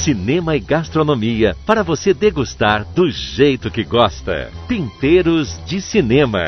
[0.00, 4.50] cinema e gastronomia para você degustar do jeito que gosta.
[4.66, 6.46] Temperos de Cinema.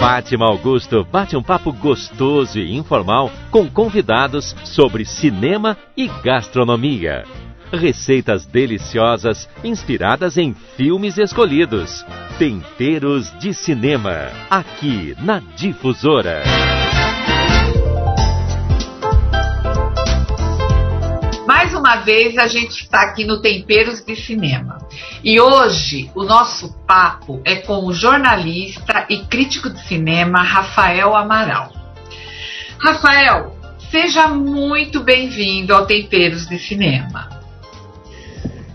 [0.00, 7.24] Fátima Augusto bate um papo gostoso e informal com convidados sobre cinema e gastronomia.
[7.70, 12.04] Receitas deliciosas inspiradas em filmes escolhidos.
[12.38, 16.85] Temperos de Cinema, aqui na Difusora.
[21.86, 24.78] Uma vez a gente está aqui no Temperos de Cinema.
[25.22, 31.70] E hoje o nosso papo é com o jornalista e crítico de cinema Rafael Amaral.
[32.76, 33.54] Rafael,
[33.88, 37.28] seja muito bem-vindo ao Temperos de Cinema.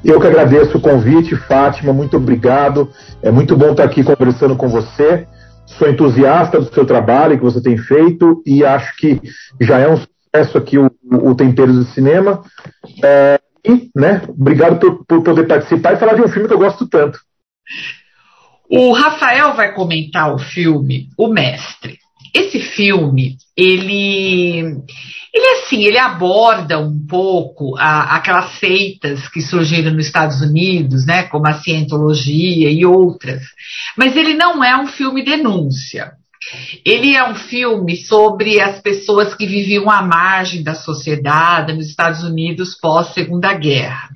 [0.06, 2.90] Eu que agradeço o convite, Fátima, muito obrigado.
[3.22, 5.28] É muito bom estar aqui conversando com você.
[5.66, 9.20] Sou entusiasta do seu trabalho que você tem feito e acho que
[9.60, 12.42] já é um sucesso aqui o, o Temperos do Cinema.
[13.04, 16.60] É, e, né, obrigado por, por poder participar e falar de um filme que eu
[16.60, 17.20] gosto tanto.
[18.70, 22.00] O Rafael vai comentar o filme O Mestre.
[22.34, 24.64] Esse filme, ele
[25.34, 31.24] ele assim, ele aborda um pouco a, aquelas seitas que surgiram nos Estados Unidos, né,
[31.24, 33.42] como a cientologia e outras.
[33.98, 36.14] Mas ele não é um filme denúncia.
[36.86, 42.24] Ele é um filme sobre as pessoas que viviam à margem da sociedade nos Estados
[42.24, 44.10] Unidos pós Segunda Guerra.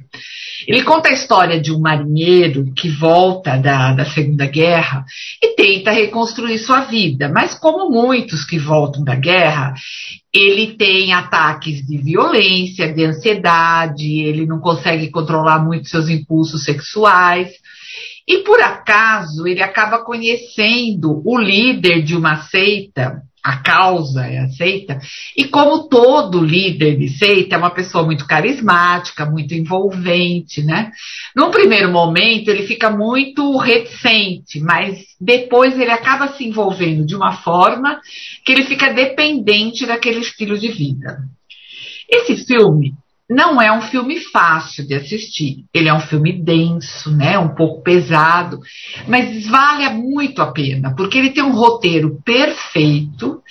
[0.67, 5.05] Ele conta a história de um marinheiro que volta da, da Segunda Guerra
[5.41, 9.73] e tenta reconstruir sua vida, mas como muitos que voltam da guerra,
[10.33, 17.51] ele tem ataques de violência, de ansiedade, ele não consegue controlar muito seus impulsos sexuais.
[18.27, 24.99] E por acaso ele acaba conhecendo o líder de uma seita a causa é aceita.
[25.37, 30.91] E como todo líder de seita é uma pessoa muito carismática, muito envolvente, né?
[31.35, 37.33] Num primeiro momento ele fica muito reticente, mas depois ele acaba se envolvendo de uma
[37.33, 38.01] forma
[38.43, 41.19] que ele fica dependente daquele estilo de vida.
[42.09, 42.95] Esse filme
[43.29, 45.65] não é um filme fácil de assistir.
[45.73, 48.59] Ele é um filme denso, né, um pouco pesado,
[49.07, 53.41] mas vale muito a pena, porque ele tem um roteiro perfeito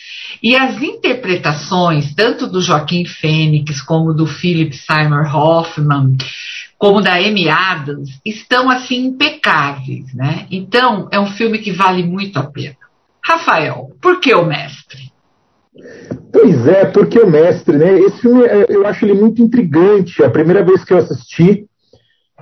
[0.43, 6.17] e as interpretações, tanto do Joaquim Fênix como do Philip Seymour Hoffman,
[6.79, 10.47] como da Amy Adams, estão assim impecáveis, né?
[10.51, 12.77] Então, é um filme que vale muito a pena.
[13.25, 15.14] Rafael, por que o mestre?
[16.33, 17.99] Pois é, porque o mestre, né?
[18.01, 20.23] Esse filme é, eu acho ele muito intrigante.
[20.23, 21.67] A primeira vez que eu assisti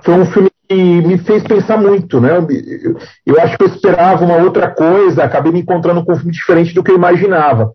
[0.01, 2.37] foi um filme que me fez pensar muito, né?
[2.37, 6.31] Eu, eu acho que eu esperava uma outra coisa, acabei me encontrando com um filme
[6.31, 7.71] diferente do que eu imaginava.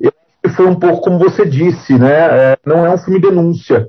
[0.00, 0.12] Eu
[0.50, 2.12] foi um pouco como você disse, né?
[2.12, 3.88] É, não é um filme denúncia.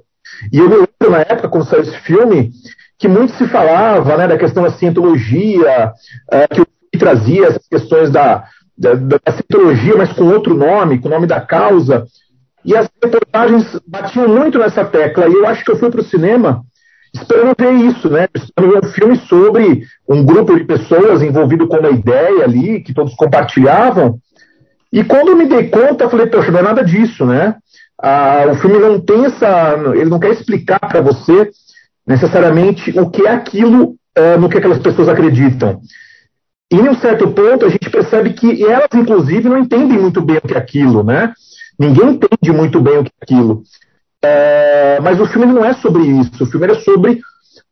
[0.51, 2.51] E eu me lembro na época, quando saiu esse filme,
[2.97, 5.91] que muito se falava né, da questão da cientologia,
[6.31, 8.45] é, que o filme trazia essas questões da,
[8.77, 12.05] da, da cientologia, mas com outro nome, com o nome da causa.
[12.65, 15.27] E as reportagens batiam muito nessa tecla.
[15.27, 16.63] E eu acho que eu fui para o cinema
[17.13, 18.27] esperando ver isso, né?
[18.33, 22.93] Esperando ver um filme sobre um grupo de pessoas envolvido com uma ideia ali, que
[22.93, 24.17] todos compartilhavam.
[24.91, 27.55] E quando eu me dei conta, eu falei, poxa, não é nada disso, né?
[28.01, 29.75] Ah, o filme não tem essa.
[29.93, 31.49] Ele não quer explicar para você
[32.05, 35.79] necessariamente o que é aquilo uh, no que aquelas pessoas acreditam.
[36.73, 40.37] E em um certo ponto a gente percebe que elas, inclusive, não entendem muito bem
[40.37, 41.31] o que é aquilo, né?
[41.77, 43.61] Ninguém entende muito bem o que é aquilo.
[44.23, 46.43] É, mas o filme não é sobre isso.
[46.43, 47.21] O filme é sobre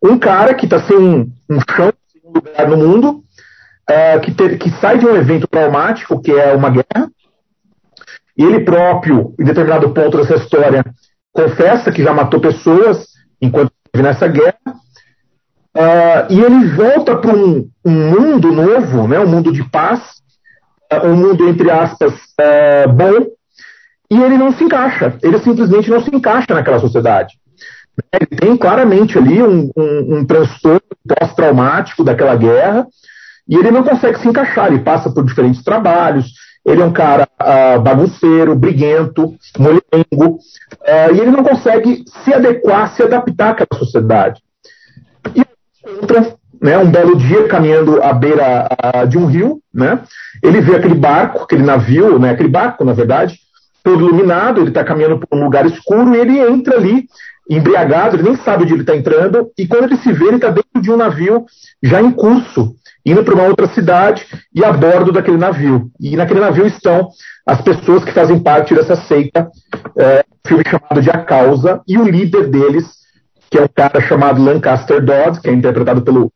[0.03, 3.23] um cara que está sem um, chão, sem um lugar no mundo,
[3.89, 7.09] é, que, que sai de um evento traumático, que é uma guerra,
[8.37, 10.85] e ele próprio, em determinado ponto dessa história,
[11.33, 13.07] confessa que já matou pessoas
[13.41, 14.70] enquanto esteve nessa guerra,
[15.75, 20.01] Uh, e ele volta para um, um, mundo novo, né, um mundo de paz,
[20.91, 23.27] uh, um mundo, entre aspas, uh, bom,
[24.09, 27.39] e ele não se encaixa, ele simplesmente não se encaixa naquela sociedade.
[28.13, 32.85] Ele tem claramente ali um, um, um transtorno pós-traumático daquela guerra,
[33.47, 36.33] e ele não consegue se encaixar, ele passa por diferentes trabalhos,
[36.65, 37.27] ele é um cara
[37.81, 40.39] bagunceiro, briguento, molengo,
[41.13, 44.41] e ele não consegue se adequar, se adaptar àquela sociedade.
[45.35, 45.43] E
[45.87, 48.67] encontra né, um belo dia caminhando à beira
[49.09, 50.01] de um rio, né,
[50.43, 53.39] ele vê aquele barco, aquele navio, né, aquele barco, na verdade,
[53.83, 57.05] todo iluminado, ele está caminhando por um lugar escuro e ele entra ali,
[57.49, 60.49] embriagado, ele nem sabe onde ele está entrando, e quando ele se vê, ele está
[60.49, 61.45] dentro de um navio
[61.81, 62.75] já em curso.
[63.05, 65.89] indo para uma outra cidade e a bordo daquele navio.
[65.99, 67.09] E naquele navio estão
[67.45, 69.49] as pessoas que fazem parte dessa seita,
[69.97, 72.85] é, filme chamado de A Causa, e o líder deles,
[73.51, 76.31] que é um cara chamado Lancaster Dodd, que é interpretado pelo,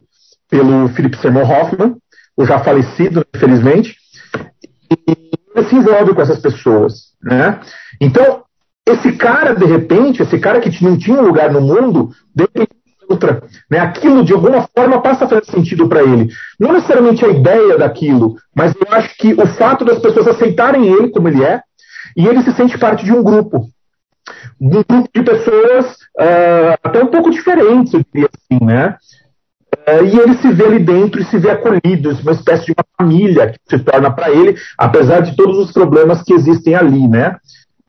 [0.50, 1.96] pelo Philip Seymour Hoffman,
[2.36, 3.96] o já falecido, infelizmente,
[4.92, 5.18] e
[5.56, 7.14] ele se envolve com essas pessoas.
[7.24, 7.58] Né?
[8.02, 8.44] Então,
[8.86, 12.76] esse cara, de repente, esse cara que não tinha um lugar no mundo, de repente.
[13.70, 13.78] Né?
[13.78, 16.28] Aquilo, de alguma forma, passa a fazer sentido para ele.
[16.60, 21.10] Não necessariamente a ideia daquilo, mas eu acho que o fato das pessoas aceitarem ele
[21.10, 21.62] como ele é,
[22.18, 23.70] e ele se sente parte de um grupo.
[24.60, 25.86] Grupo de pessoas
[26.20, 28.98] uh, até um pouco diferentes, eu diria assim, né?
[29.88, 32.86] Uh, e ele se vê ali dentro e se vê acolhido, uma espécie de uma
[32.98, 37.38] família que se torna para ele, apesar de todos os problemas que existem ali, né?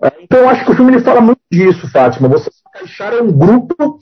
[0.03, 2.29] Uh, então eu acho que o filme ele fala muito disso, Fátima.
[2.29, 3.99] Você se encaixar em um grupo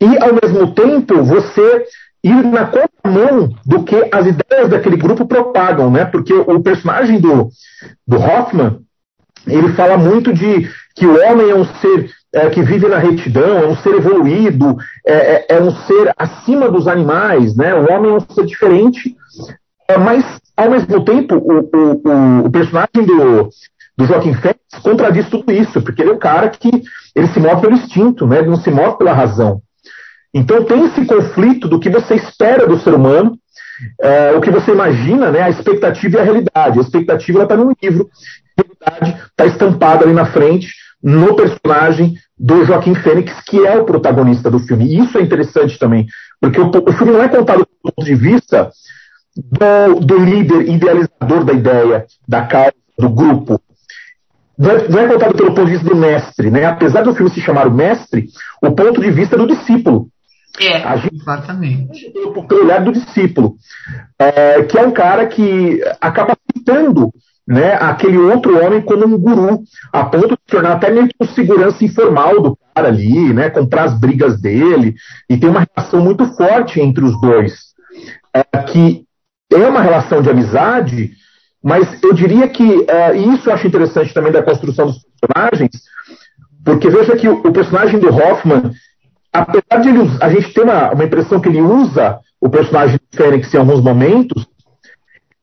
[0.00, 1.84] e, ao mesmo tempo, você
[2.24, 6.06] ir na contramão do que as ideias daquele grupo propagam, né?
[6.06, 7.50] Porque o personagem do,
[8.06, 8.80] do Hoffman,
[9.46, 13.58] ele fala muito de que o homem é um ser é, que vive na retidão,
[13.58, 14.76] é um ser evoluído,
[15.06, 17.74] é, é, é, um ser acima dos animais, né?
[17.74, 19.16] O homem é um ser diferente,
[19.88, 20.24] é, mas,
[20.56, 23.50] ao mesmo tempo, o, o, o personagem do,
[23.96, 26.70] do Joaquim Félix contradiz tudo isso, porque ele é um cara que
[27.14, 28.38] ele se move pelo instinto, né?
[28.38, 29.60] ele não se move pela razão.
[30.32, 33.38] Então tem esse conflito do que você espera do ser humano,
[34.00, 36.78] é, o que você imagina, né, a expectativa e a realidade.
[36.78, 38.08] A expectativa está no livro,
[38.84, 40.72] a realidade está estampada ali na frente,
[41.04, 44.86] no personagem do Joaquim Fênix, que é o protagonista do filme.
[44.86, 46.06] E isso é interessante também,
[46.40, 48.70] porque o, o filme não é contado do ponto de vista
[49.36, 53.60] do, do líder idealizador da ideia, da causa, do grupo,
[54.56, 56.64] não é, não é, contado pelo ponto de vista do mestre, né?
[56.64, 58.28] Apesar do filme se chamar o mestre,
[58.62, 60.08] o ponto de vista é do discípulo.
[60.60, 62.12] É, gente, exatamente.
[62.48, 63.56] Pelo olhar do discípulo,
[64.16, 67.12] é, que é um cara que acaba citando
[67.46, 69.62] né, aquele outro homem como um guru,
[69.92, 73.98] a ponto de tornar até meio que segurança informal do cara ali, né, comprar as
[73.98, 74.94] brigas dele,
[75.28, 77.54] e tem uma relação muito forte entre os dois,
[78.32, 79.04] é, que
[79.52, 81.12] é uma relação de amizade,
[81.62, 85.82] mas eu diria que, é, e isso eu acho interessante também da construção dos personagens,
[86.64, 88.72] porque veja que o, o personagem do Hoffman
[89.34, 93.16] apesar de ele, a gente ter uma, uma impressão que ele usa o personagem do
[93.16, 94.46] Fênix em alguns momentos,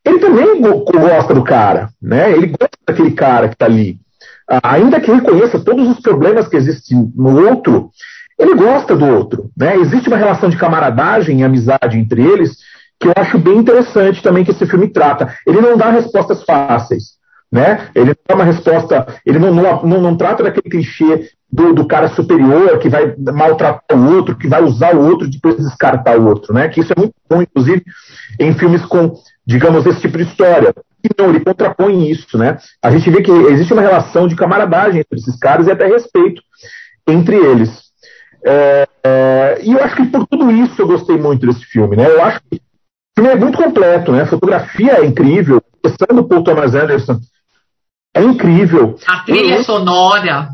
[0.04, 2.32] ele também gosta do cara, né?
[2.32, 4.00] Ele gosta daquele cara que está ali.
[4.64, 7.92] Ainda que reconheça todos os problemas que existem no outro,
[8.38, 9.78] ele gosta do outro, né?
[9.78, 12.58] Existe uma relação de camaradagem e amizade entre eles
[13.00, 15.36] que eu acho bem interessante também que esse filme trata.
[15.46, 17.16] Ele não dá respostas fáceis,
[17.52, 17.90] né?
[17.96, 21.86] Ele não dá uma resposta, ele não, não, não, não trata daquele clichê do, do,
[21.86, 26.18] cara superior que vai maltratar o outro, que vai usar o outro e depois descartar
[26.18, 26.70] o outro, né?
[26.70, 27.84] Que isso é muito bom, inclusive,
[28.40, 29.16] em filmes com,
[29.46, 30.74] digamos, esse tipo de história.
[31.04, 32.58] E não, ele contrapõe isso, né?
[32.82, 36.42] A gente vê que existe uma relação de camaradagem entre esses caras e até respeito
[37.08, 37.92] entre eles.
[38.46, 42.08] É, é, e eu acho que por tudo isso eu gostei muito desse filme, né?
[42.08, 42.60] Eu acho que o
[43.16, 44.24] filme é muito completo, né?
[44.24, 47.20] A fotografia é incrível, a questão do Paul Thomas Anderson
[48.14, 48.98] é incrível.
[49.08, 50.50] A trilha sonora.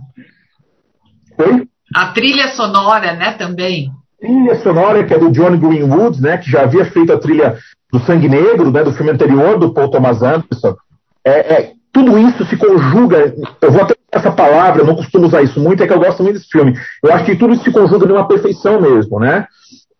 [1.37, 1.67] Oi?
[1.95, 3.91] A trilha sonora, né, também.
[4.19, 7.57] Trilha sonora, que é do John Greenwood, né, que já havia feito a trilha
[7.91, 10.75] do Sangue Negro, né, do filme anterior do Paul Thomas Anderson.
[11.23, 15.59] É, é, tudo isso se conjuga, eu vou até essa palavra, não costumo usar isso
[15.59, 16.73] muito, é que eu gosto muito desse filme.
[17.03, 19.47] Eu acho que tudo isso se conjuga numa perfeição mesmo, né?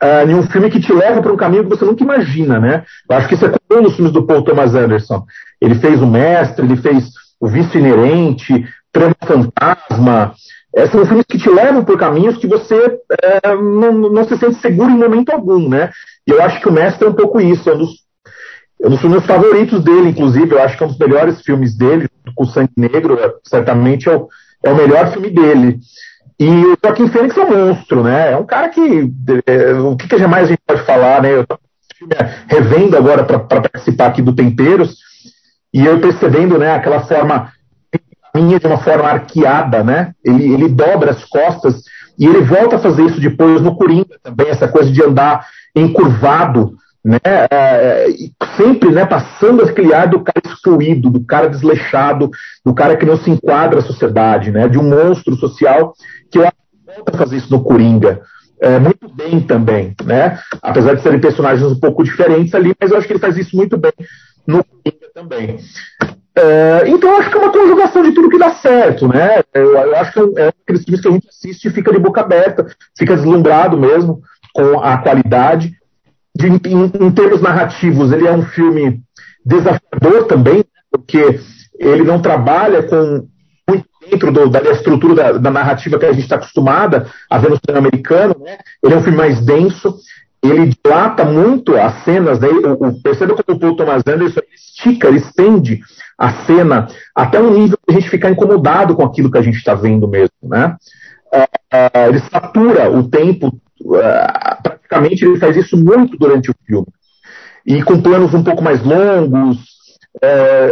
[0.02, 2.84] Uh, em um filme que te leva para um caminho que você nunca imagina, né?
[3.10, 5.26] Eu acho que isso é comum nos filmes do Paul Thomas Anderson.
[5.60, 10.34] Ele fez O Mestre, ele fez O Vício Inerente, Trama Fantasma,
[10.78, 14.62] é, são filmes que te levam por caminhos que você é, não, não, se sente
[14.62, 15.90] seguro em momento algum, né?
[16.28, 17.90] E eu acho que o Mestre é um pouco isso, é um dos,
[18.84, 21.76] é um dos meus favoritos dele, inclusive, eu acho que é um dos melhores filmes
[21.76, 24.28] dele, com Sangue Negro, é, certamente é o,
[24.64, 25.80] é o melhor filme dele.
[26.40, 28.34] E o Joaquim Fênix é um monstro, né?
[28.34, 29.12] É um cara que.
[29.48, 31.34] É, o que, que a gente pode falar, né?
[31.34, 31.58] Eu estou
[32.48, 34.96] revendo agora para participar aqui do Temperos,
[35.74, 37.52] e eu percebendo né, aquela forma
[38.38, 40.14] caminha de uma forma arqueada, né?
[40.24, 41.82] Ele, ele dobra as costas
[42.18, 46.74] e ele volta a fazer isso depois no Coringa também, essa coisa de andar encurvado,
[47.04, 47.18] né?
[47.24, 48.08] É,
[48.56, 49.06] sempre, né?
[49.06, 52.30] Passando aquele ar do cara excluído, do cara desleixado,
[52.64, 54.68] do cara que não se enquadra à sociedade, né?
[54.68, 55.94] De um monstro social
[56.32, 56.48] que eu
[56.86, 58.22] volta a fazer isso no Coringa.
[58.60, 60.40] É, muito bem também, né?
[60.62, 63.56] Apesar de serem personagens um pouco diferentes ali, mas eu acho que ele faz isso
[63.56, 63.94] muito bem
[64.48, 65.58] no Coringa também.
[66.38, 69.42] É, então, eu acho que é uma conjugação de tudo que dá certo, né?
[69.54, 72.00] Eu, eu acho que é, é aqueles filmes que a gente assiste e fica de
[72.00, 72.68] boca aberta,
[72.98, 74.22] fica deslumbrado mesmo
[74.54, 75.74] com a qualidade.
[76.36, 79.02] de, em, em, termos narrativos, ele é um filme
[79.46, 81.40] desafiador também, porque
[81.80, 83.28] ele não trabalha com
[83.68, 87.50] muito dentro do, da estrutura da, da, narrativa que a gente está acostumada a ver
[87.50, 88.36] no cinema americano.
[88.40, 88.58] Né?
[88.84, 89.98] Ele é um filme mais denso,
[90.50, 92.48] ele dilata muito as cenas, né?
[92.48, 95.82] o, o, perceba como o Paul Thomas Anderson ele estica, ele estende
[96.18, 99.58] a cena até um nível que a gente ficar incomodado com aquilo que a gente
[99.58, 100.32] está vendo mesmo.
[100.44, 100.76] Né?
[101.34, 103.48] Uh, uh, ele satura o tempo,
[103.82, 106.88] uh, praticamente ele faz isso muito durante o filme.
[107.66, 109.58] E com planos um pouco mais longos,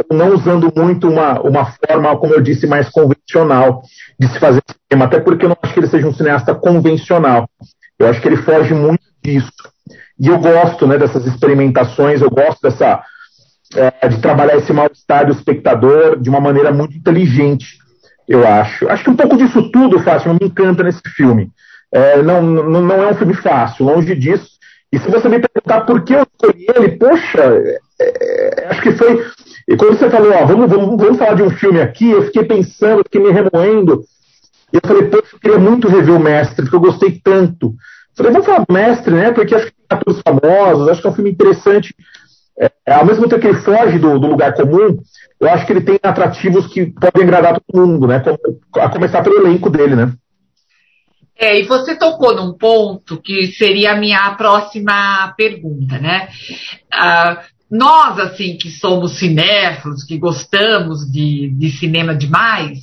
[0.09, 3.83] não usando muito uma, uma forma, como eu disse, mais convencional
[4.17, 7.49] de se fazer cinema, até porque eu não acho que ele seja um cineasta convencional.
[7.99, 9.51] Eu acho que ele foge muito disso.
[10.19, 13.03] E eu gosto né, dessas experimentações, eu gosto dessa
[13.75, 17.77] é, de trabalhar esse mal-estar do espectador de uma maneira muito inteligente,
[18.27, 18.87] eu acho.
[18.89, 21.49] Acho que um pouco disso tudo, Fátima, me encanta nesse filme.
[21.91, 24.55] É, não, não, não é um filme fácil, longe disso.
[24.91, 29.25] E se você me perguntar por que eu escolhi ele, poxa, é, acho que foi.
[29.67, 32.43] E quando você falou, ó, vamos, vamos, vamos falar de um filme aqui, eu fiquei
[32.43, 34.03] pensando, fiquei me remoendo.
[34.71, 37.73] E eu falei, poxa, eu queria muito rever o mestre, porque eu gostei tanto.
[38.15, 39.31] Falei, vamos falar do mestre, né?
[39.31, 41.95] Porque acho que tem atores famosos, acho que é um filme interessante.
[42.57, 44.97] É, ao mesmo tempo que ele foge do, do, lugar comum,
[45.41, 48.23] eu acho que ele tem atrativos que podem agradar todo mundo, né?
[48.77, 50.13] A começar pelo elenco dele, né?
[51.37, 56.29] É, e você tocou num ponto que seria a minha próxima pergunta, né?
[56.93, 62.79] Ah, nós, assim, que somos cinéfilos, que gostamos de, de cinema demais,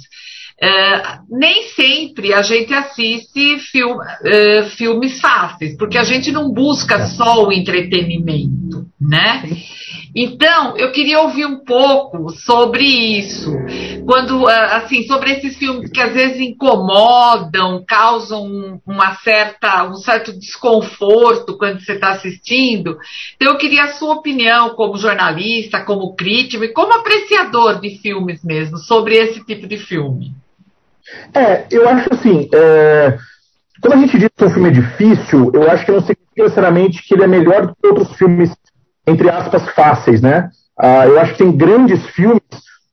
[0.62, 7.04] Uh, nem sempre a gente assiste film, uh, filmes fáceis, porque a gente não busca
[7.07, 9.42] só o entretenimento, né?
[10.14, 13.50] Então, eu queria ouvir um pouco sobre isso,
[14.07, 20.33] quando, uh, assim, sobre esses filmes que às vezes incomodam, causam uma certa, um certo
[20.33, 22.99] desconforto quando você está assistindo.
[23.35, 28.45] Então, eu queria a sua opinião como jornalista, como crítico e como apreciador de filmes
[28.45, 30.40] mesmo, sobre esse tipo de filme.
[31.35, 33.16] É, eu acho assim, é,
[33.81, 37.02] quando a gente diz que um filme é difícil, eu acho que não significa necessariamente
[37.02, 38.54] que ele é melhor do que outros filmes,
[39.07, 40.50] entre aspas, fáceis, né?
[40.78, 42.42] Ah, eu acho que tem grandes filmes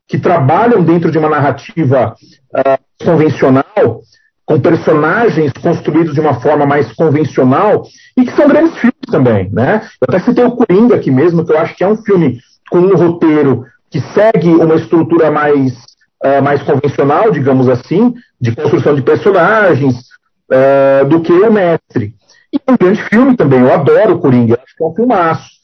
[0.08, 2.16] que trabalham dentro de uma narrativa
[2.56, 4.02] ah, convencional,
[4.46, 7.84] com personagens construídos de uma forma mais convencional,
[8.18, 9.88] e que são grandes filmes também, né?
[10.02, 12.40] Eu até citei o Coringa aqui mesmo, que eu acho que é um filme
[12.72, 15.89] com um roteiro que segue uma estrutura mais
[16.24, 19.96] uh, mais convencional, digamos assim, de construção de personagens,
[20.52, 22.14] uh, do que o Mestre.
[22.52, 25.60] E é um grande filme também, eu adoro o Coringa, acho que é um filmaço.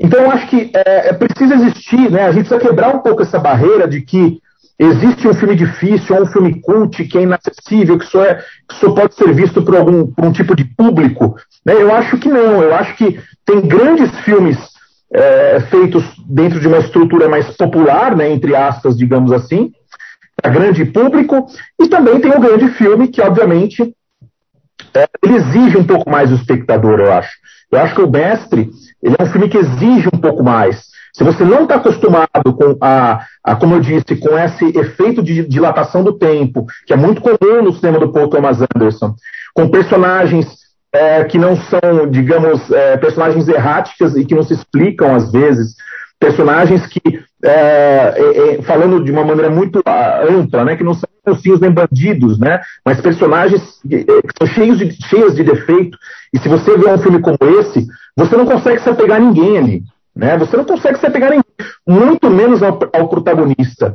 [0.00, 2.26] Então, eu acho que é, preciso existir, né?
[2.26, 4.40] A gente precisa quebrar um pouco essa barreira de que
[4.78, 8.36] existe um filme difícil, ou um filme cult que é inacessível, que só, é,
[8.68, 11.36] que só pode ser visto por algum por um tipo de público.
[11.66, 11.74] Né?
[11.74, 12.62] Eu acho que não.
[12.62, 14.56] Eu acho que tem grandes filmes
[15.12, 19.72] é, feitos dentro de uma estrutura mais popular, né, entre aspas, digamos assim,
[20.36, 21.46] para grande público,
[21.80, 23.94] e também tem o grande filme, que obviamente
[24.94, 27.32] é, ele exige um pouco mais do espectador, eu acho.
[27.70, 28.70] Eu acho que o Mestre
[29.02, 30.88] ele é um filme que exige um pouco mais.
[31.12, 35.46] Se você não está acostumado com a, a, como eu disse, com esse efeito de
[35.46, 39.14] dilatação do tempo, que é muito comum no cinema do Paul Thomas Anderson,
[39.54, 40.46] com personagens
[40.92, 45.74] é, que não são, digamos, é, personagens erráticas e que não se explicam às vezes,
[46.18, 47.00] personagens que,
[47.44, 51.60] é, é, é falando de uma maneira muito ah, ampla, né, que não são mocinhos
[51.60, 54.06] nem bandidos, né, mas personagens que,
[54.38, 55.96] são cheios de, cheios de defeito,
[56.32, 59.58] e se você vê um filme como esse, você não consegue se apegar a ninguém
[59.58, 59.82] ali,
[60.16, 63.94] né, você não consegue se apegar a ninguém, muito menos ao, ao protagonista,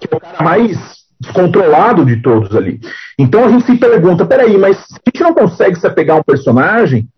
[0.00, 2.80] que é o cara mais descontrolado de todos ali.
[3.18, 7.08] Então a gente se pergunta, peraí, mas se não consegue se apegar a um personagem,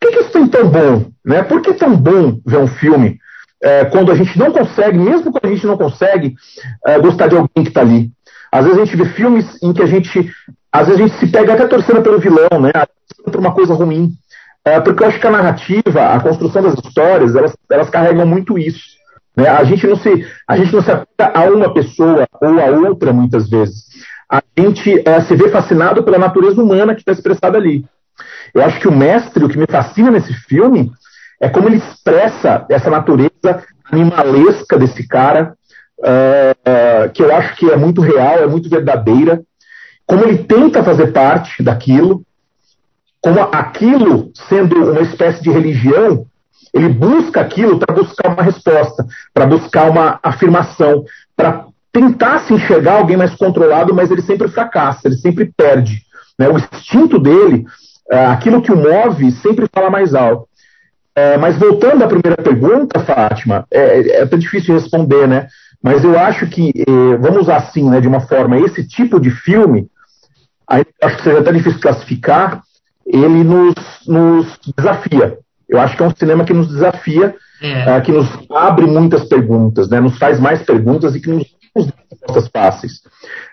[0.00, 1.10] por que, que isso tem tão bom?
[1.24, 1.42] Né?
[1.42, 3.18] Por que é tão bom ver um filme
[3.62, 6.34] é, quando a gente não consegue, mesmo quando a gente não consegue
[6.86, 8.10] é, gostar de alguém que está ali?
[8.52, 10.30] Às vezes a gente vê filmes em que a gente,
[10.72, 12.70] às vezes a gente se pega até torcendo pelo vilão, né?
[13.24, 14.12] por uma coisa ruim.
[14.64, 18.58] É, porque eu acho que a narrativa, a construção das histórias, elas, elas carregam muito
[18.58, 18.98] isso.
[19.36, 19.48] Né?
[19.48, 23.12] A, gente não se, a gente não se apega a uma pessoa ou a outra,
[23.12, 23.84] muitas vezes.
[24.30, 27.84] A gente é, se vê fascinado pela natureza humana que está expressada ali.
[28.52, 30.90] Eu acho que o mestre, o que me fascina nesse filme,
[31.40, 35.54] é como ele expressa essa natureza animalesca desse cara,
[36.00, 39.40] uh, que eu acho que é muito real, é muito verdadeira,
[40.06, 42.22] como ele tenta fazer parte daquilo,
[43.20, 46.26] como aquilo sendo uma espécie de religião,
[46.72, 51.04] ele busca aquilo para buscar uma resposta, para buscar uma afirmação,
[51.36, 56.02] para tentar se enxergar alguém mais controlado, mas ele sempre fracassa, ele sempre perde.
[56.38, 56.48] Né?
[56.48, 57.64] O instinto dele,
[58.10, 60.48] é, aquilo que o move, sempre fala mais alto.
[61.14, 65.48] É, mas voltando à primeira pergunta, Fátima, é, é até difícil responder, né?
[65.82, 69.30] Mas eu acho que, eh, vamos usar assim, né, de uma forma, esse tipo de
[69.30, 69.88] filme,
[70.66, 72.62] aí acho que seja até difícil classificar,
[73.06, 73.74] ele nos,
[74.06, 75.38] nos desafia.
[75.68, 77.96] Eu acho que é um cinema que nos desafia, é.
[77.96, 81.46] uh, que nos abre muitas perguntas, né, nos faz mais perguntas e que nos,
[81.86, 82.92] respostas fáceis.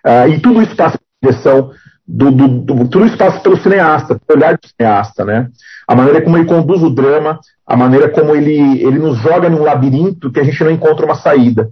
[0.06, 1.72] Uh, e tudo isso passa pela direção
[2.08, 5.50] do, do, do, tudo isso passa pelo cineasta, pelo olhar do cineasta, né?
[5.88, 9.64] A maneira como ele conduz o drama, a maneira como ele, ele nos joga num
[9.64, 11.70] labirinto que a gente não encontra uma saída.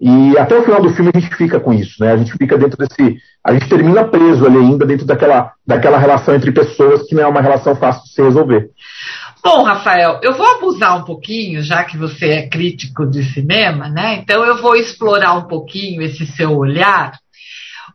[0.00, 2.12] E até o final do filme a gente fica com isso, né?
[2.12, 3.18] A gente fica dentro desse.
[3.44, 7.26] A gente termina preso ali ainda dentro daquela, daquela relação entre pessoas que não é
[7.26, 8.70] uma relação fácil de se resolver.
[9.42, 14.16] Bom, Rafael, eu vou abusar um pouquinho, já que você é crítico de cinema, né?
[14.16, 17.12] Então eu vou explorar um pouquinho esse seu olhar.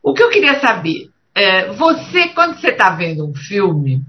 [0.02, 4.02] O que eu queria saber, é, você, quando você está vendo um filme,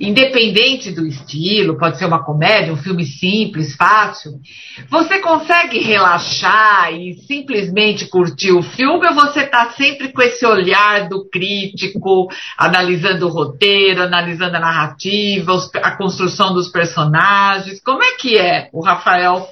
[0.00, 4.40] independente do estilo, pode ser uma comédia, um filme simples, fácil,
[4.88, 11.06] você consegue relaxar e simplesmente curtir o filme ou você está sempre com esse olhar
[11.06, 15.52] do crítico, analisando o roteiro, analisando a narrativa,
[15.82, 17.78] a construção dos personagens?
[17.82, 19.46] Como é que é o Rafael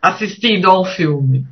[0.00, 1.44] assistindo a um filme?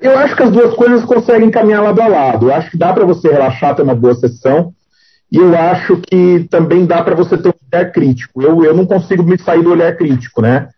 [0.00, 2.46] Eu acho que as duas coisas conseguem caminhar lado a lado.
[2.46, 4.72] Eu acho que dá para você relaxar, ter uma boa sessão,
[5.30, 8.42] e eu acho que também dá para você ter um olhar crítico.
[8.42, 10.68] Eu, eu não consigo me sair do olhar crítico, né?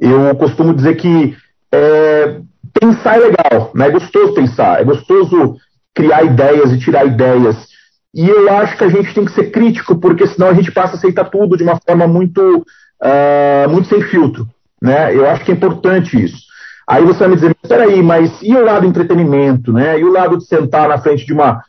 [0.00, 1.36] Eu costumo dizer que
[1.70, 2.40] é,
[2.80, 3.88] pensar é legal, né?
[3.88, 5.56] É gostoso pensar, é gostoso
[5.94, 7.56] criar ideias e tirar ideias.
[8.14, 10.94] E eu acho que a gente tem que ser crítico, porque senão a gente passa
[10.94, 14.46] a aceitar tudo de uma forma muito, uh, muito sem filtro.
[14.80, 15.14] Né?
[15.14, 16.51] Eu acho que é importante isso.
[16.86, 19.98] Aí você vai me dizer, peraí, mas e o lado do entretenimento, né?
[19.98, 21.62] E o lado de sentar na frente de uma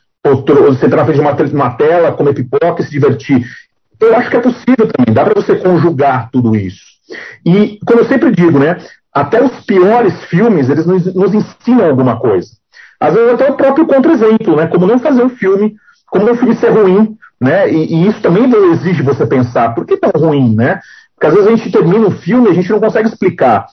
[0.80, 3.44] sentar na frente de uma, uma tela, comer pipoca e se divertir?
[4.00, 6.82] Eu acho que é possível também, dá para você conjugar tudo isso.
[7.44, 8.78] E, como eu sempre digo, né?
[9.12, 12.48] Até os piores filmes, eles nos, nos ensinam alguma coisa.
[12.98, 14.66] Às vezes até o próprio contra-exemplo, né?
[14.66, 17.70] Como não fazer um filme, como um filme ser ruim, né?
[17.70, 20.80] E, e isso também exige você pensar, por que tão ruim, né?
[21.14, 23.66] Porque às vezes a gente termina um filme e a gente não consegue explicar.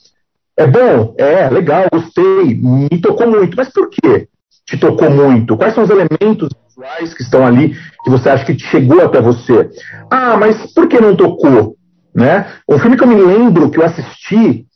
[0.62, 1.16] É bom?
[1.18, 3.58] É, legal, gostei, me tocou muito.
[3.58, 4.28] Mas por que
[4.64, 5.58] te tocou muito?
[5.58, 9.68] Quais são os elementos visuais que estão ali que você acha que chegou até você?
[10.10, 11.76] Ah, mas por que não tocou?
[12.14, 12.46] Né?
[12.70, 14.68] Um filme que eu me lembro que eu assisti,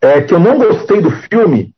[0.00, 1.74] é, que eu não gostei do filme,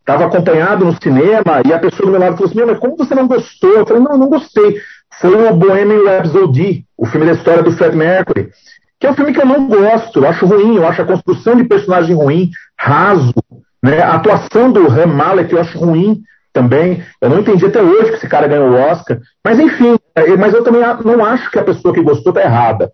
[0.00, 3.14] estava acompanhado no cinema e a pessoa do meu lado falou assim: mas como você
[3.14, 3.70] não gostou?
[3.70, 4.82] Eu falei: não, não gostei.
[5.18, 8.50] Foi o Bohemian Rhapsody, o filme da história do Fred Mercury
[8.98, 11.54] que é um filme que eu não gosto, eu acho ruim, eu acho a construção
[11.56, 13.34] de personagem ruim, raso,
[13.82, 14.02] né?
[14.02, 17.04] A atuação do Ram Malek eu acho ruim também.
[17.20, 19.20] Eu não entendi até hoje que esse cara ganhou o Oscar.
[19.44, 22.90] Mas enfim, é, mas eu também não acho que a pessoa que gostou está errada.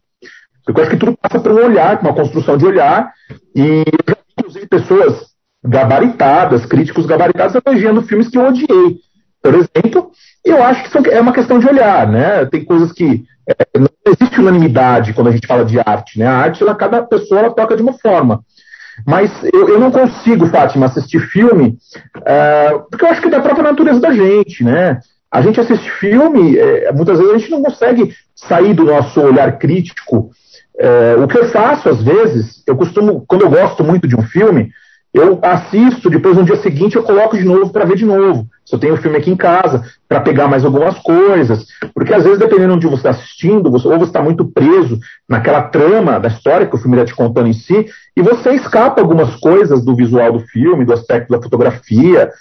[0.65, 3.13] Porque eu acho que tudo passa por um olhar, uma construção de olhar,
[3.55, 8.99] e eu já vi, inclusive, pessoas gabaritadas, críticos gabaritados, elogiando filmes que eu odiei.
[9.43, 10.11] Por exemplo,
[10.45, 12.45] eu acho que é uma questão de olhar, né?
[12.47, 16.27] Tem coisas que é, não existe unanimidade quando a gente fala de arte, né?
[16.27, 18.43] A arte, ela, cada pessoa ela toca de uma forma.
[19.07, 21.77] Mas eu, eu não consigo, Fátima, assistir filme,
[22.19, 25.01] uh, porque eu acho que é da própria natureza da gente, né?
[25.31, 29.59] A gente assiste filme, é, muitas vezes a gente não consegue sair do nosso olhar
[29.59, 30.31] crítico.
[30.79, 34.23] É, o que eu faço, às vezes, eu costumo, quando eu gosto muito de um
[34.23, 34.71] filme,
[35.15, 38.49] eu assisto, depois no dia seguinte eu coloco de novo para ver de novo.
[38.67, 41.65] Se eu tenho o filme aqui em casa, para pegar mais algumas coisas.
[41.95, 44.99] Porque às vezes, dependendo de onde você está assistindo, você, ou você está muito preso
[45.29, 49.01] naquela trama da história que o filme está te contando em si, e você escapa
[49.01, 52.33] algumas coisas do visual do filme, do aspecto da fotografia.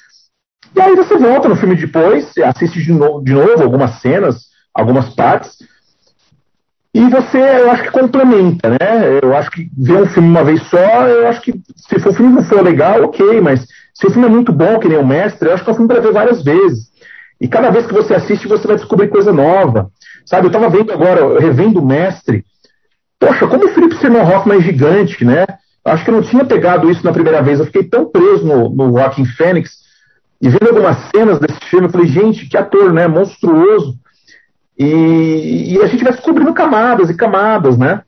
[0.75, 5.57] E aí você volta no filme depois, assiste de, de novo algumas cenas, algumas partes,
[6.93, 9.19] e você, eu acho que complementa, né?
[9.21, 12.33] Eu acho que ver um filme uma vez só, eu acho que se o filme
[12.33, 15.47] não for legal, ok, mas se o filme é muito bom, que nem o Mestre,
[15.47, 16.91] eu acho que é um filme para ver várias vezes.
[17.41, 19.89] E cada vez que você assiste, você vai descobrir coisa nova.
[20.25, 22.45] Sabe, eu estava vendo agora, revendo o Mestre.
[23.19, 25.45] Poxa, como o Philip Seymour Hoffman é gigante, né?
[25.83, 27.59] Acho que eu não tinha pegado isso na primeira vez.
[27.59, 29.83] Eu fiquei tão preso no, no Joaquim Fênix
[30.41, 33.07] e vendo algumas cenas desse filme, eu falei, gente, que ator, né?
[33.07, 33.97] Monstruoso.
[34.77, 38.01] E, e, a gente vai descobrindo camadas e camadas, né?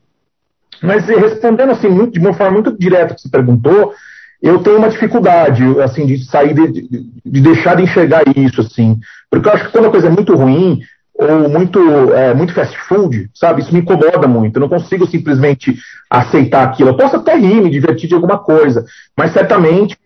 [0.82, 3.94] Mas respondendo assim, muito, de uma forma muito direta que você perguntou,
[4.42, 9.00] eu tenho uma dificuldade, assim, de sair, de, de, de, deixar de enxergar isso, assim.
[9.30, 10.82] Porque eu acho que quando a coisa é muito ruim,
[11.18, 11.80] ou muito,
[12.14, 13.62] é, muito fast food, sabe?
[13.62, 14.58] Isso me incomoda muito.
[14.58, 15.76] Eu não consigo simplesmente
[16.10, 16.90] aceitar aquilo.
[16.90, 18.86] Eu posso até rir, me divertir de alguma coisa,
[19.18, 19.98] mas certamente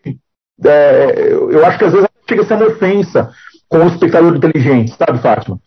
[0.63, 3.32] é, eu acho que às vezes chega a ser uma ofensa
[3.67, 5.60] com o espectador inteligente, sabe, Fátima?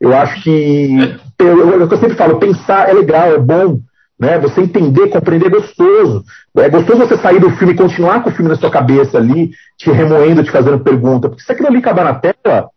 [0.00, 0.96] Eu acho que.
[1.38, 3.80] Eu, eu, eu sempre falo, pensar é legal, é bom,
[4.18, 4.38] né?
[4.38, 6.24] Você entender, compreender é gostoso.
[6.56, 9.50] É gostoso você sair do filme e continuar com o filme na sua cabeça ali,
[9.76, 11.28] te remoendo, te fazendo pergunta.
[11.28, 12.70] Porque se aquilo ali acabar na tela,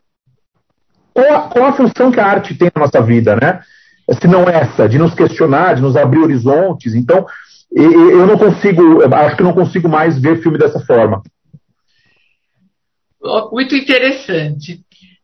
[1.14, 3.62] qual a, qual a função que a arte tem na nossa vida, né?
[4.20, 6.94] Se não essa, de nos questionar, de nos abrir horizontes.
[6.94, 7.26] Então,
[7.74, 11.22] eu não consigo, acho que não consigo mais ver filme dessa forma.
[13.52, 14.82] Muito interessante.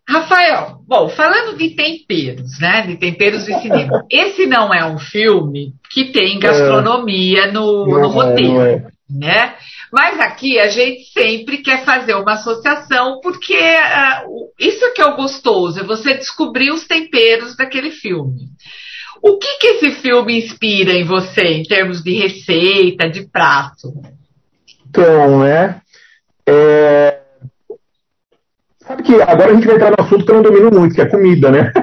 [0.08, 2.88] Rafael, bom, falando de temperos, né?
[2.88, 4.06] De temperos de cinema.
[4.10, 8.86] Esse não é um filme que tem gastronomia no, no é, roteiro, é.
[9.10, 9.56] né?
[9.92, 15.16] Mas aqui a gente sempre quer fazer uma associação, porque uh, isso que é o
[15.16, 18.48] gostoso, é você descobrir os temperos daquele filme.
[19.22, 23.94] O que, que esse filme inspira em você, em termos de receita, de prato?
[24.88, 25.82] Então, né?
[26.46, 27.17] É...
[28.88, 31.02] Sabe que agora a gente vai entrar no assunto que eu não domino muito, que
[31.02, 31.74] é comida, né?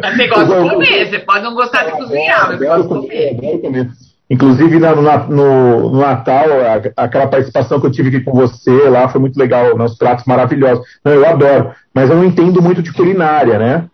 [0.00, 3.36] Mas você gosta de comer, você pode não gostar de cozinhar, mas gosta de comer.
[3.36, 3.90] Adoro comer.
[4.30, 6.46] Inclusive no, no, no Natal,
[6.96, 10.24] a, aquela participação que eu tive aqui com você lá foi muito legal, nos pratos
[10.24, 10.82] maravilhosos.
[11.04, 13.84] Não, eu adoro, mas eu não entendo muito de culinária, né?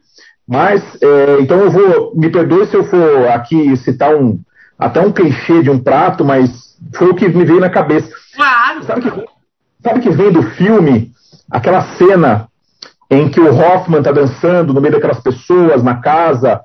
[0.46, 4.38] Mas, é, então eu vou, me perdoe se eu for aqui citar um,
[4.78, 8.08] até um clichê de um prato, mas foi o que me veio na cabeça.
[8.36, 8.84] Claro.
[8.84, 9.24] Sabe que,
[9.82, 11.10] sabe que vem do filme
[11.50, 12.49] aquela cena
[13.10, 16.60] em que o Hoffman está dançando no meio daquelas pessoas na casa,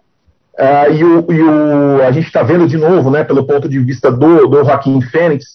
[0.59, 3.79] uh, e, o, e o, a gente está vendo de novo, né, pelo ponto de
[3.79, 5.45] vista do, do Joaquim Fênix,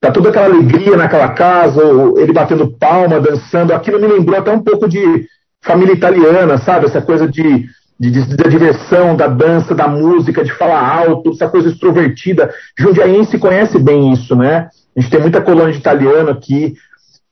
[0.00, 1.80] tá toda aquela alegria naquela casa,
[2.16, 5.26] ele batendo palma, dançando, aquilo me lembrou até um pouco de
[5.62, 7.66] família italiana, sabe, essa coisa de,
[7.98, 12.50] de, de, da diversão, da dança, da música, de falar alto, essa coisa extrovertida.
[12.78, 14.70] Jundiaense conhece bem isso, né?
[14.96, 16.74] A gente tem muita colônia de italiano aqui,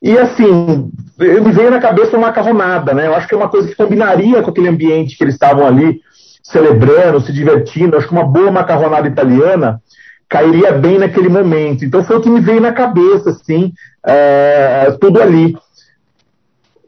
[0.00, 3.06] e assim, me veio na cabeça uma macarronada, né?
[3.06, 6.00] Eu acho que é uma coisa que combinaria com aquele ambiente que eles estavam ali
[6.42, 7.94] celebrando, se divertindo.
[7.94, 9.82] Eu acho que uma boa macarronada italiana
[10.28, 11.84] cairia bem naquele momento.
[11.84, 13.72] Então foi o que me veio na cabeça, assim,
[14.06, 15.56] é, tudo ali.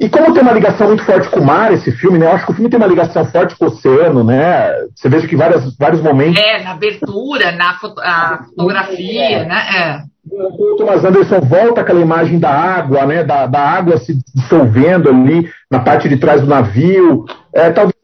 [0.01, 2.25] E como tem uma ligação muito forte com o mar, esse filme, né?
[2.25, 4.73] Eu acho que o filme tem uma ligação forte com o oceano, né?
[4.95, 6.41] Você vê que várias, vários momentos.
[6.41, 8.01] É, na abertura, na foto
[8.49, 9.45] fotografia, é.
[9.45, 9.61] né?
[9.77, 10.11] É.
[10.33, 13.23] O Thomas Anderson volta aquela imagem da água, né?
[13.25, 17.27] Da, da água se dissolvendo ali na parte de trás do navio.
[17.55, 17.95] É, talvez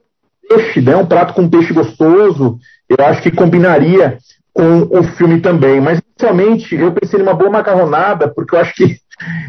[0.46, 0.94] peixe, né?
[0.96, 2.58] Um prato com peixe gostoso.
[2.90, 4.18] Eu acho que combinaria
[4.52, 5.80] com o filme também.
[5.80, 8.98] Mas inicialmente eu pensei numa boa macarronada, porque eu acho que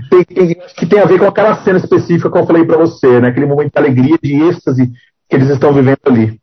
[0.09, 3.29] tem, que tem a ver com aquela cena específica que eu falei para você, né?
[3.29, 4.91] Aquele momento de alegria, de êxtase
[5.29, 6.39] que eles estão vivendo ali.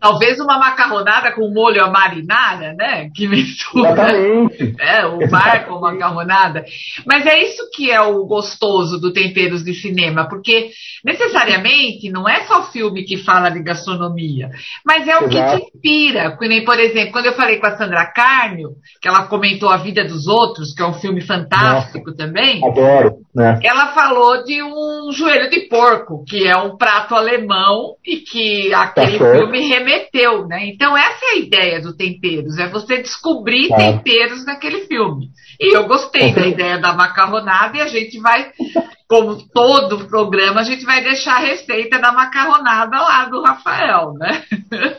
[0.00, 3.10] Talvez uma macarronada com molho à marinara, né?
[3.14, 4.74] Que mistura Exatamente.
[4.78, 6.64] É, o mar com macarronada.
[7.04, 10.70] Mas é isso que é o gostoso do Temperos de Cinema, porque
[11.04, 14.50] necessariamente não é só o filme que fala de gastronomia,
[14.86, 15.28] mas é o Exato.
[15.28, 16.36] que te inspira.
[16.36, 18.70] Por exemplo, quando eu falei com a Sandra Carnio,
[19.02, 22.64] que ela comentou A Vida dos Outros, que é um filme fantástico Nossa, também.
[22.64, 23.16] Adoro.
[23.34, 23.58] Né?
[23.64, 29.18] Ela falou de um joelho de porco, que é um prato alemão e que aquele
[29.18, 30.66] tá filme remete remeteu, né?
[30.66, 35.30] Então essa é a ideia do temperos, é você descobrir temperos naquele filme.
[35.58, 38.50] E eu gostei da ideia da macarronada e a gente vai,
[39.08, 44.42] como todo programa, a gente vai deixar a receita da macarronada lá do Rafael, né?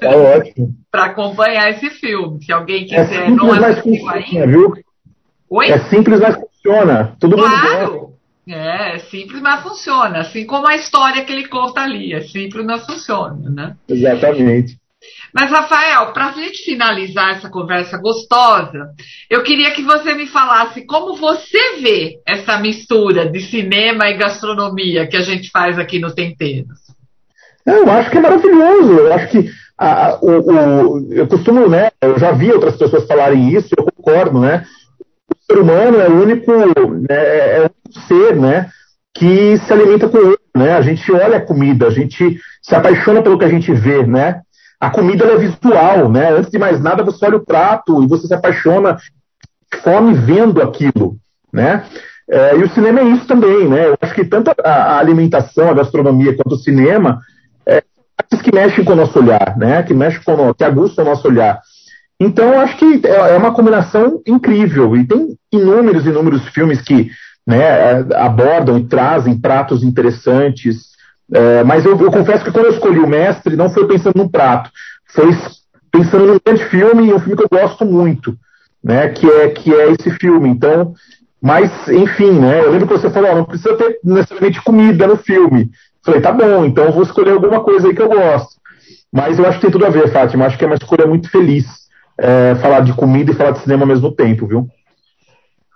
[0.02, 0.70] É ótimo.
[0.92, 2.44] Para acompanhar esse filme.
[2.44, 4.48] Se alguém é quiser é não assistiu ainda.
[4.48, 4.74] Viu?
[5.50, 5.70] Oi?
[5.70, 7.16] É simples, mas funciona.
[7.20, 7.94] Todo claro.
[7.94, 8.09] mundo
[8.50, 10.20] É, é simples, mas funciona.
[10.20, 12.14] Assim como a história que ele conta ali.
[12.14, 13.76] É simples, mas funciona, né?
[13.88, 14.78] Exatamente.
[15.34, 18.90] Mas, Rafael, para a gente finalizar essa conversa gostosa,
[19.30, 25.08] eu queria que você me falasse como você vê essa mistura de cinema e gastronomia
[25.08, 26.80] que a gente faz aqui no Temperos.
[27.66, 28.94] Eu acho que é maravilhoso.
[28.94, 31.92] Eu acho que a, o, o, eu costumo, né?
[32.02, 34.66] Eu já vi outras pessoas falarem isso, eu concordo, né?
[35.32, 38.70] O ser humano é o único, né, é o único ser, né?
[39.14, 40.74] Que se alimenta com outro, né?
[40.74, 44.42] A gente olha a comida, a gente se apaixona pelo que a gente vê, né?
[44.80, 46.32] A comida é visual, né?
[46.32, 48.98] Antes de mais nada, você olha o prato e você se apaixona
[49.84, 51.18] fome vendo aquilo,
[51.52, 51.86] né?
[52.30, 53.88] É, e o cinema é isso também, né?
[53.88, 57.20] Eu acho que tanto a, a alimentação, a gastronomia, quanto o cinema,
[57.66, 57.82] é
[58.44, 59.82] que mexem com o nosso olhar, né?
[59.84, 61.60] Que mexem com o, que aguçam o nosso olhar.
[62.20, 64.96] Então, eu acho que é, é uma combinação incrível.
[64.96, 67.10] E tem inúmeros, inúmeros filmes que
[67.50, 70.90] né, abordam e trazem pratos interessantes,
[71.34, 74.30] é, mas eu, eu, confesso que quando eu escolhi o mestre, não foi pensando num
[74.30, 74.70] prato,
[75.08, 75.36] foi
[75.92, 78.38] pensando num grande filme um filme que eu gosto muito,
[78.84, 79.10] né?
[79.10, 80.48] Que é, que é esse filme.
[80.48, 80.94] Então,
[81.42, 82.60] mas, enfim, né?
[82.60, 85.72] Eu lembro que você falou, não precisa ter necessariamente comida no filme.
[86.06, 88.60] Falei, tá bom, então eu vou escolher alguma coisa aí que eu gosto.
[89.12, 90.44] Mas eu acho que tem tudo a ver, Fátima.
[90.44, 91.66] Eu acho que é uma escolha muito feliz.
[92.22, 94.68] é, falar de comida e falar de cinema ao mesmo tempo, viu?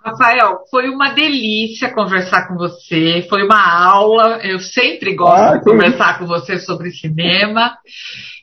[0.04, 4.38] Rafael, foi uma delícia conversar com você, foi uma aula.
[4.42, 7.74] Eu sempre gosto ah, de conversar com você sobre cinema.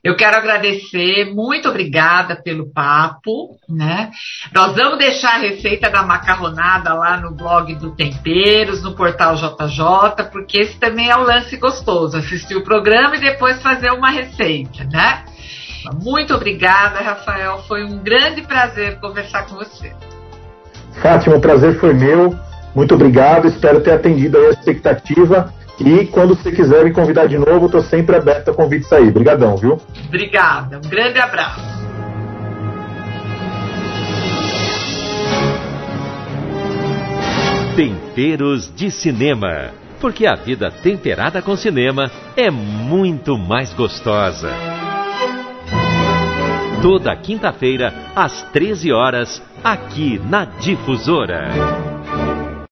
[0.03, 4.09] Eu quero agradecer, muito obrigada pelo papo, né?
[4.51, 10.31] Nós vamos deixar a receita da macarronada lá no blog do Temperos, no portal JJ,
[10.31, 14.83] porque esse também é o lance gostoso, assistir o programa e depois fazer uma receita,
[14.85, 15.25] né?
[16.01, 17.59] Muito obrigada, Rafael.
[17.67, 19.93] Foi um grande prazer conversar com você.
[21.01, 22.35] Fátima, o prazer foi meu.
[22.75, 23.47] Muito obrigado.
[23.47, 25.53] Espero ter atendido a expectativa.
[25.79, 29.09] E quando você quiser me convidar de novo, estou sempre aberto a convites aí.
[29.09, 29.79] Obrigadão, viu?
[30.07, 30.77] Obrigada.
[30.77, 31.81] Um grande abraço.
[37.75, 39.71] Temperos de Cinema.
[39.99, 44.51] Porque a vida temperada com cinema é muito mais gostosa.
[46.81, 52.00] Toda quinta-feira, às 13 horas, aqui na Difusora.